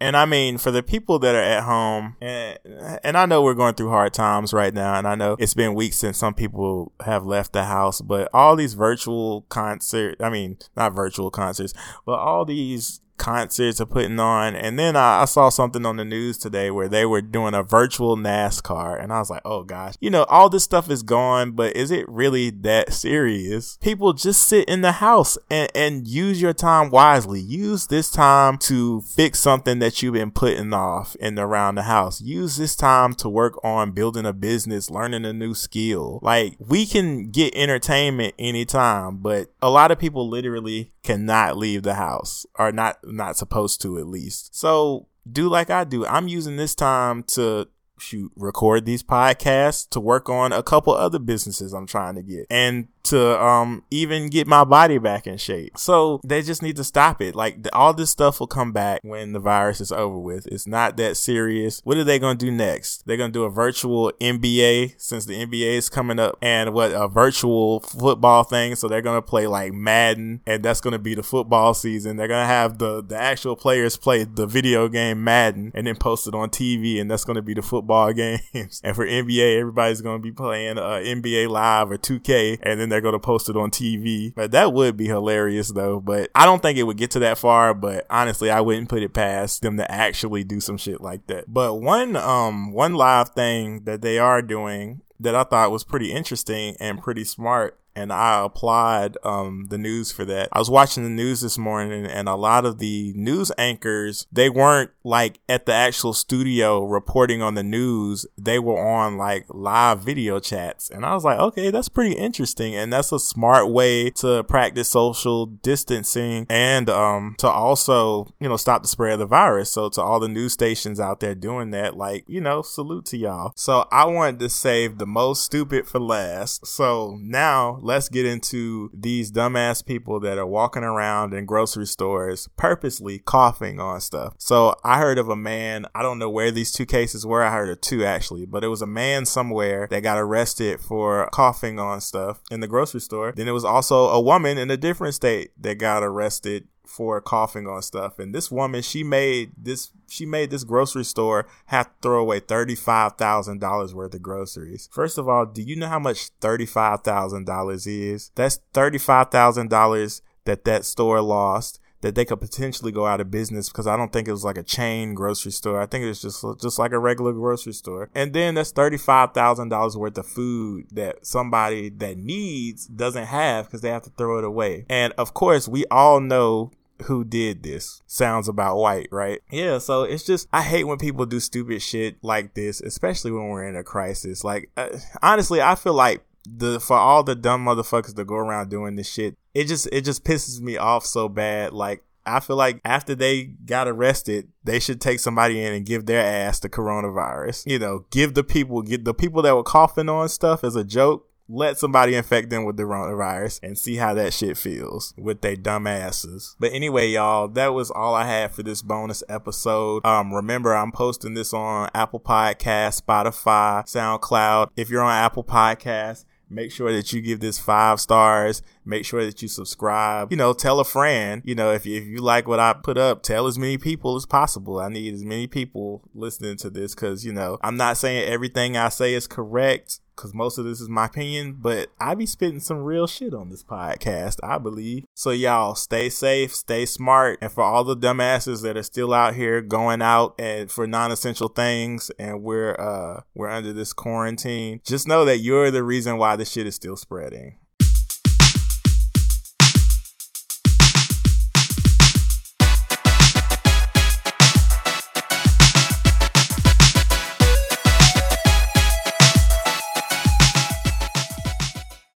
And 0.00 0.16
I 0.16 0.24
mean, 0.24 0.58
for 0.58 0.72
the 0.72 0.82
people 0.82 1.20
that 1.20 1.36
are 1.36 1.42
at 1.42 1.62
home, 1.62 2.16
and, 2.20 2.58
and 3.04 3.16
I 3.16 3.24
know 3.24 3.40
we're 3.40 3.54
going 3.54 3.74
through 3.74 3.90
hard 3.90 4.12
times 4.12 4.52
right 4.52 4.74
now, 4.74 4.94
and 4.94 5.06
I 5.06 5.14
know 5.14 5.36
it's 5.38 5.54
been 5.54 5.74
weeks 5.74 5.96
since 5.96 6.18
some 6.18 6.34
people 6.34 6.90
have 7.04 7.24
left 7.24 7.52
the 7.52 7.66
house, 7.66 8.00
but 8.00 8.28
all 8.34 8.56
these 8.56 8.74
virtual 8.74 9.42
concert, 9.42 10.16
I 10.20 10.28
mean, 10.28 10.58
not 10.76 10.92
virtual 10.92 11.30
concerts, 11.30 11.72
but 12.04 12.18
all 12.18 12.44
these 12.44 13.01
concerts 13.22 13.80
are 13.80 13.86
putting 13.86 14.18
on. 14.18 14.56
And 14.56 14.76
then 14.76 14.96
I, 14.96 15.22
I 15.22 15.24
saw 15.26 15.48
something 15.48 15.86
on 15.86 15.96
the 15.96 16.04
news 16.04 16.36
today 16.38 16.72
where 16.72 16.88
they 16.88 17.06
were 17.06 17.22
doing 17.22 17.54
a 17.54 17.62
virtual 17.62 18.16
NASCAR. 18.16 19.00
And 19.00 19.12
I 19.12 19.20
was 19.20 19.30
like, 19.30 19.42
oh 19.44 19.62
gosh, 19.62 19.94
you 20.00 20.10
know, 20.10 20.24
all 20.24 20.50
this 20.50 20.64
stuff 20.64 20.90
is 20.90 21.04
gone, 21.04 21.52
but 21.52 21.76
is 21.76 21.92
it 21.92 22.08
really 22.08 22.50
that 22.50 22.92
serious? 22.92 23.78
People 23.80 24.12
just 24.12 24.42
sit 24.42 24.68
in 24.68 24.80
the 24.80 24.92
house 24.92 25.38
and, 25.48 25.70
and 25.72 26.08
use 26.08 26.42
your 26.42 26.52
time 26.52 26.90
wisely. 26.90 27.40
Use 27.40 27.86
this 27.86 28.10
time 28.10 28.58
to 28.58 29.02
fix 29.02 29.38
something 29.38 29.78
that 29.78 30.02
you've 30.02 30.14
been 30.14 30.32
putting 30.32 30.74
off 30.74 31.14
in 31.16 31.38
around 31.38 31.76
the 31.76 31.82
house. 31.82 32.20
Use 32.20 32.56
this 32.56 32.74
time 32.74 33.14
to 33.14 33.28
work 33.28 33.54
on 33.64 33.92
building 33.92 34.26
a 34.26 34.32
business, 34.32 34.90
learning 34.90 35.24
a 35.24 35.32
new 35.32 35.54
skill. 35.54 36.18
Like 36.22 36.56
we 36.58 36.86
can 36.86 37.30
get 37.30 37.54
entertainment 37.54 38.34
anytime, 38.36 39.18
but 39.18 39.52
a 39.62 39.70
lot 39.70 39.92
of 39.92 40.00
people 40.00 40.28
literally 40.28 40.92
cannot 41.02 41.56
leave 41.56 41.82
the 41.82 41.94
house 41.94 42.46
or 42.58 42.72
not, 42.72 42.98
not 43.12 43.36
supposed 43.36 43.80
to 43.82 43.98
at 43.98 44.06
least. 44.06 44.56
So 44.56 45.08
do 45.30 45.48
like 45.48 45.70
I 45.70 45.84
do. 45.84 46.06
I'm 46.06 46.28
using 46.28 46.56
this 46.56 46.74
time 46.74 47.22
to 47.24 47.68
shoot, 47.98 48.32
record 48.36 48.84
these 48.84 49.02
podcasts 49.02 49.88
to 49.90 50.00
work 50.00 50.28
on 50.28 50.52
a 50.52 50.62
couple 50.62 50.94
other 50.94 51.18
businesses 51.18 51.72
I'm 51.72 51.86
trying 51.86 52.16
to 52.16 52.22
get 52.22 52.46
and 52.50 52.88
to 53.04 53.42
um 53.42 53.84
even 53.90 54.28
get 54.28 54.46
my 54.46 54.64
body 54.64 54.98
back 54.98 55.26
in 55.26 55.36
shape. 55.36 55.76
So 55.76 56.20
they 56.24 56.42
just 56.42 56.62
need 56.62 56.76
to 56.76 56.84
stop 56.84 57.20
it. 57.20 57.34
Like 57.34 57.62
the, 57.62 57.74
all 57.74 57.92
this 57.92 58.10
stuff 58.10 58.40
will 58.40 58.46
come 58.46 58.72
back 58.72 59.00
when 59.02 59.32
the 59.32 59.40
virus 59.40 59.80
is 59.80 59.92
over 59.92 60.18
with. 60.18 60.46
It's 60.46 60.66
not 60.66 60.96
that 60.96 61.16
serious. 61.16 61.80
What 61.84 61.96
are 61.96 62.04
they 62.04 62.18
going 62.18 62.38
to 62.38 62.46
do 62.46 62.52
next? 62.52 63.06
They're 63.06 63.16
going 63.16 63.32
to 63.32 63.38
do 63.38 63.44
a 63.44 63.50
virtual 63.50 64.12
NBA 64.20 64.94
since 64.98 65.26
the 65.26 65.34
NBA 65.34 65.76
is 65.76 65.88
coming 65.88 66.18
up 66.18 66.38
and 66.40 66.72
what 66.72 66.92
a 66.92 67.08
virtual 67.08 67.80
football 67.80 68.44
thing. 68.44 68.74
So 68.74 68.88
they're 68.88 69.02
going 69.02 69.18
to 69.18 69.26
play 69.26 69.46
like 69.46 69.72
Madden 69.72 70.40
and 70.46 70.62
that's 70.62 70.80
going 70.80 70.92
to 70.92 70.98
be 70.98 71.14
the 71.14 71.22
football 71.22 71.74
season. 71.74 72.16
They're 72.16 72.28
going 72.28 72.42
to 72.42 72.46
have 72.46 72.78
the, 72.78 73.02
the 73.02 73.16
actual 73.16 73.56
players 73.56 73.96
play 73.96 74.24
the 74.24 74.46
video 74.46 74.88
game 74.88 75.24
Madden 75.24 75.72
and 75.74 75.86
then 75.86 75.96
post 75.96 76.28
it 76.28 76.34
on 76.34 76.50
TV 76.50 77.00
and 77.00 77.10
that's 77.10 77.24
going 77.24 77.36
to 77.36 77.42
be 77.42 77.54
the 77.54 77.62
football 77.62 78.12
games. 78.12 78.80
and 78.84 78.94
for 78.94 79.06
NBA, 79.06 79.58
everybody's 79.58 80.00
going 80.00 80.18
to 80.18 80.22
be 80.22 80.32
playing 80.32 80.78
uh, 80.78 81.00
NBA 81.02 81.48
Live 81.48 81.90
or 81.90 81.98
2K 81.98 82.58
and 82.62 82.80
then 82.80 82.91
they're 82.92 83.00
going 83.00 83.12
to 83.12 83.18
post 83.18 83.48
it 83.48 83.56
on 83.56 83.70
TV. 83.70 84.34
But 84.34 84.52
that 84.52 84.72
would 84.72 84.96
be 84.96 85.06
hilarious 85.06 85.68
though. 85.68 86.00
But 86.00 86.30
I 86.34 86.44
don't 86.44 86.62
think 86.62 86.78
it 86.78 86.84
would 86.84 86.96
get 86.96 87.10
to 87.12 87.20
that 87.20 87.38
far. 87.38 87.74
But 87.74 88.06
honestly, 88.10 88.50
I 88.50 88.60
wouldn't 88.60 88.88
put 88.88 89.02
it 89.02 89.14
past 89.14 89.62
them 89.62 89.76
to 89.78 89.90
actually 89.90 90.44
do 90.44 90.60
some 90.60 90.76
shit 90.76 91.00
like 91.00 91.26
that. 91.26 91.52
But 91.52 91.74
one, 91.74 92.16
um, 92.16 92.72
one 92.72 92.94
live 92.94 93.30
thing 93.30 93.84
that 93.84 94.02
they 94.02 94.18
are 94.18 94.42
doing 94.42 95.00
that 95.22 95.34
I 95.34 95.44
thought 95.44 95.70
was 95.70 95.84
pretty 95.84 96.12
interesting 96.12 96.76
and 96.80 97.02
pretty 97.02 97.24
smart 97.24 97.78
and 97.94 98.12
I 98.12 98.44
applied 98.44 99.16
um, 99.22 99.66
the 99.68 99.78
news 99.78 100.12
for 100.12 100.24
that. 100.24 100.48
I 100.52 100.58
was 100.58 100.70
watching 100.70 101.04
the 101.04 101.10
news 101.10 101.40
this 101.40 101.58
morning, 101.58 102.06
and 102.06 102.28
a 102.28 102.34
lot 102.34 102.64
of 102.64 102.78
the 102.78 103.12
news 103.14 103.52
anchors 103.58 104.26
they 104.32 104.48
weren't 104.48 104.90
like 105.04 105.40
at 105.48 105.66
the 105.66 105.72
actual 105.72 106.12
studio 106.12 106.84
reporting 106.84 107.42
on 107.42 107.54
the 107.54 107.62
news. 107.62 108.26
They 108.38 108.58
were 108.58 108.78
on 108.78 109.16
like 109.16 109.46
live 109.48 110.00
video 110.00 110.40
chats, 110.40 110.90
and 110.90 111.04
I 111.04 111.14
was 111.14 111.24
like, 111.24 111.38
okay, 111.38 111.70
that's 111.70 111.88
pretty 111.88 112.14
interesting, 112.14 112.74
and 112.74 112.92
that's 112.92 113.12
a 113.12 113.18
smart 113.18 113.70
way 113.70 114.10
to 114.10 114.44
practice 114.44 114.88
social 114.88 115.46
distancing 115.46 116.46
and 116.48 116.88
um, 116.88 117.34
to 117.38 117.48
also 117.48 118.32
you 118.40 118.48
know 118.48 118.56
stop 118.56 118.82
the 118.82 118.88
spread 118.88 119.14
of 119.14 119.18
the 119.18 119.26
virus. 119.26 119.70
So 119.70 119.88
to 119.90 120.02
all 120.02 120.20
the 120.20 120.28
news 120.28 120.52
stations 120.52 121.00
out 121.00 121.20
there 121.20 121.34
doing 121.34 121.70
that, 121.70 121.96
like 121.96 122.24
you 122.26 122.40
know, 122.40 122.62
salute 122.62 123.06
to 123.06 123.18
y'all. 123.18 123.52
So 123.56 123.86
I 123.92 124.06
wanted 124.06 124.40
to 124.40 124.48
save 124.48 124.98
the 124.98 125.06
most 125.12 125.42
stupid 125.42 125.86
for 125.86 126.00
last. 126.00 126.66
So 126.66 127.18
now 127.20 127.78
let's 127.82 128.08
get 128.08 128.24
into 128.24 128.90
these 128.94 129.30
dumbass 129.30 129.84
people 129.84 130.18
that 130.20 130.38
are 130.38 130.46
walking 130.46 130.82
around 130.82 131.34
in 131.34 131.44
grocery 131.44 131.86
stores 131.86 132.48
purposely 132.56 133.18
coughing 133.18 133.78
on 133.78 134.00
stuff. 134.00 134.34
So 134.38 134.74
I 134.82 134.98
heard 134.98 135.18
of 135.18 135.28
a 135.28 135.36
man, 135.36 135.86
I 135.94 136.02
don't 136.02 136.18
know 136.18 136.30
where 136.30 136.50
these 136.50 136.72
two 136.72 136.86
cases 136.86 137.26
were. 137.26 137.42
I 137.42 137.52
heard 137.52 137.68
of 137.68 137.80
two 137.80 138.04
actually, 138.04 138.46
but 138.46 138.64
it 138.64 138.68
was 138.68 138.82
a 138.82 138.86
man 138.86 139.26
somewhere 139.26 139.86
that 139.90 140.02
got 140.02 140.18
arrested 140.18 140.80
for 140.80 141.28
coughing 141.32 141.78
on 141.78 142.00
stuff 142.00 142.40
in 142.50 142.60
the 142.60 142.68
grocery 142.68 143.00
store. 143.00 143.32
Then 143.36 143.48
it 143.48 143.52
was 143.52 143.64
also 143.64 144.08
a 144.08 144.20
woman 144.20 144.56
in 144.56 144.70
a 144.70 144.76
different 144.76 145.14
state 145.14 145.50
that 145.60 145.78
got 145.78 146.02
arrested 146.02 146.68
for 146.86 147.20
coughing 147.20 147.66
on 147.66 147.82
stuff. 147.82 148.18
And 148.18 148.34
this 148.34 148.50
woman, 148.50 148.82
she 148.82 149.02
made 149.02 149.52
this 149.56 149.90
she 150.08 150.26
made 150.26 150.50
this 150.50 150.64
grocery 150.64 151.04
store 151.04 151.46
have 151.66 151.86
to 151.86 151.92
throw 152.02 152.20
away 152.20 152.40
$35,000 152.40 153.94
worth 153.94 154.14
of 154.14 154.22
groceries. 154.22 154.88
First 154.92 155.18
of 155.18 155.28
all, 155.28 155.46
do 155.46 155.62
you 155.62 155.76
know 155.76 155.88
how 155.88 155.98
much 155.98 156.30
$35,000 156.40 157.86
is? 157.86 158.30
That's 158.34 158.60
$35,000 158.74 160.20
that 160.44 160.64
that 160.64 160.84
store 160.84 161.20
lost 161.20 161.80
that 162.02 162.14
they 162.14 162.24
could 162.24 162.40
potentially 162.40 162.92
go 162.92 163.06
out 163.06 163.20
of 163.20 163.30
business 163.30 163.68
because 163.68 163.86
I 163.86 163.96
don't 163.96 164.12
think 164.12 164.28
it 164.28 164.32
was 164.32 164.44
like 164.44 164.58
a 164.58 164.62
chain 164.62 165.14
grocery 165.14 165.52
store. 165.52 165.80
I 165.80 165.86
think 165.86 166.04
it 166.04 166.08
was 166.08 166.20
just 166.20 166.44
just 166.60 166.78
like 166.78 166.92
a 166.92 166.98
regular 166.98 167.32
grocery 167.32 167.72
store. 167.72 168.10
And 168.14 168.32
then 168.32 168.54
that's 168.54 168.70
thirty 168.70 168.98
five 168.98 169.32
thousand 169.32 169.70
dollars 169.70 169.96
worth 169.96 170.18
of 170.18 170.26
food 170.26 170.86
that 170.92 171.26
somebody 171.26 171.88
that 171.88 172.18
needs 172.18 172.86
doesn't 172.86 173.26
have 173.26 173.66
because 173.66 173.80
they 173.80 173.88
have 173.88 174.02
to 174.02 174.10
throw 174.10 174.38
it 174.38 174.44
away. 174.44 174.84
And 174.88 175.14
of 175.16 175.32
course, 175.32 175.66
we 175.66 175.86
all 175.90 176.20
know 176.20 176.72
who 177.04 177.24
did 177.24 177.62
this 177.62 178.02
sounds 178.06 178.48
about 178.48 178.76
white, 178.76 179.08
right? 179.10 179.40
Yeah, 179.50 179.78
so 179.78 180.02
it's 180.02 180.24
just 180.24 180.48
I 180.52 180.62
hate 180.62 180.84
when 180.84 180.98
people 180.98 181.26
do 181.26 181.40
stupid 181.40 181.82
shit 181.82 182.16
like 182.22 182.54
this, 182.54 182.80
especially 182.80 183.30
when 183.30 183.48
we're 183.48 183.66
in 183.66 183.76
a 183.76 183.84
crisis. 183.84 184.44
Like 184.44 184.70
uh, 184.76 184.88
honestly, 185.22 185.60
I 185.60 185.74
feel 185.74 185.94
like 185.94 186.24
the 186.46 186.80
for 186.80 186.96
all 186.96 187.22
the 187.22 187.34
dumb 187.34 187.64
motherfuckers 187.64 188.14
that 188.16 188.26
go 188.26 188.34
around 188.34 188.70
doing 188.70 188.96
this 188.96 189.08
shit, 189.08 189.36
it 189.54 189.64
just 189.64 189.88
it 189.92 190.02
just 190.02 190.24
pisses 190.24 190.60
me 190.60 190.76
off 190.76 191.06
so 191.06 191.28
bad. 191.28 191.72
Like 191.72 192.02
I 192.24 192.40
feel 192.40 192.56
like 192.56 192.80
after 192.84 193.14
they 193.14 193.44
got 193.44 193.88
arrested, 193.88 194.48
they 194.64 194.78
should 194.78 195.00
take 195.00 195.20
somebody 195.20 195.62
in 195.62 195.72
and 195.72 195.84
give 195.84 196.06
their 196.06 196.24
ass 196.24 196.60
the 196.60 196.68
coronavirus. 196.68 197.66
You 197.66 197.78
know, 197.78 198.06
give 198.10 198.34
the 198.34 198.44
people, 198.44 198.82
get 198.82 199.04
the 199.04 199.14
people 199.14 199.42
that 199.42 199.56
were 199.56 199.64
coughing 199.64 200.08
on 200.08 200.28
stuff 200.28 200.62
as 200.64 200.76
a 200.76 200.84
joke 200.84 201.28
let 201.48 201.78
somebody 201.78 202.14
infect 202.14 202.50
them 202.50 202.64
with 202.64 202.76
the 202.76 202.84
coronavirus 202.84 203.60
and 203.62 203.76
see 203.76 203.96
how 203.96 204.14
that 204.14 204.32
shit 204.32 204.56
feels 204.56 205.12
with 205.18 205.42
their 205.42 205.56
dumb 205.56 205.86
asses. 205.86 206.56
But 206.58 206.72
anyway, 206.72 207.10
y'all, 207.10 207.48
that 207.48 207.74
was 207.74 207.90
all 207.90 208.14
I 208.14 208.24
had 208.24 208.52
for 208.52 208.62
this 208.62 208.80
bonus 208.80 209.22
episode. 209.28 210.04
Um, 210.06 210.32
remember, 210.32 210.74
I'm 210.74 210.92
posting 210.92 211.34
this 211.34 211.52
on 211.52 211.90
Apple 211.94 212.20
Podcast, 212.20 213.02
Spotify, 213.02 213.84
SoundCloud. 213.84 214.70
If 214.76 214.88
you're 214.88 215.02
on 215.02 215.12
Apple 215.12 215.44
Podcast, 215.44 216.24
make 216.52 216.70
sure 216.70 216.92
that 216.92 217.12
you 217.12 217.20
give 217.20 217.40
this 217.40 217.58
five 217.58 218.00
stars 218.00 218.62
Make 218.84 219.04
sure 219.04 219.24
that 219.24 219.40
you 219.40 219.48
subscribe. 219.48 220.32
You 220.32 220.36
know, 220.36 220.52
tell 220.52 220.80
a 220.80 220.84
friend. 220.84 221.42
You 221.44 221.54
know, 221.54 221.72
if 221.72 221.86
you, 221.86 221.96
if 221.96 222.04
you 222.04 222.18
like 222.18 222.48
what 222.48 222.58
I 222.58 222.72
put 222.72 222.98
up, 222.98 223.22
tell 223.22 223.46
as 223.46 223.58
many 223.58 223.78
people 223.78 224.16
as 224.16 224.26
possible. 224.26 224.80
I 224.80 224.88
need 224.88 225.14
as 225.14 225.24
many 225.24 225.46
people 225.46 226.02
listening 226.14 226.56
to 226.58 226.70
this 226.70 226.94
because, 226.94 227.24
you 227.24 227.32
know, 227.32 227.58
I'm 227.62 227.76
not 227.76 227.96
saying 227.96 228.28
everything 228.28 228.76
I 228.76 228.88
say 228.88 229.14
is 229.14 229.28
correct 229.28 230.00
because 230.14 230.34
most 230.34 230.58
of 230.58 230.64
this 230.64 230.80
is 230.80 230.88
my 230.88 231.06
opinion, 231.06 231.56
but 231.58 231.88
I 232.00 232.14
be 232.14 232.26
spitting 232.26 232.60
some 232.60 232.78
real 232.78 233.06
shit 233.06 233.34
on 233.34 233.50
this 233.50 233.62
podcast, 233.64 234.36
I 234.42 234.58
believe. 234.58 235.04
So 235.14 235.30
y'all 235.30 235.74
stay 235.74 236.08
safe, 236.08 236.54
stay 236.54 236.86
smart, 236.86 237.38
and 237.40 237.50
for 237.50 237.62
all 237.62 237.84
the 237.84 237.96
dumbasses 237.96 238.62
that 238.62 238.76
are 238.76 238.82
still 238.82 239.12
out 239.12 239.34
here 239.34 239.60
going 239.60 240.02
out 240.02 240.34
and 240.38 240.70
for 240.70 240.86
non-essential 240.86 241.48
things 241.48 242.10
and 242.18 242.42
we're 242.42 242.74
uh 242.78 243.22
we're 243.34 243.48
under 243.48 243.72
this 243.72 243.92
quarantine, 243.92 244.80
just 244.84 245.08
know 245.08 245.24
that 245.24 245.38
you're 245.38 245.70
the 245.70 245.84
reason 245.84 246.18
why 246.18 246.36
this 246.36 246.52
shit 246.52 246.66
is 246.66 246.74
still 246.74 246.96
spreading. 246.96 247.56